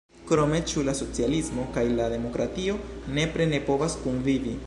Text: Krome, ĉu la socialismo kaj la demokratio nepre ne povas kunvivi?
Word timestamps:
Krome, 0.29 0.61
ĉu 0.69 0.85
la 0.87 0.95
socialismo 0.99 1.65
kaj 1.75 1.83
la 2.01 2.09
demokratio 2.15 2.79
nepre 3.21 3.49
ne 3.55 3.63
povas 3.71 4.01
kunvivi? 4.07 4.59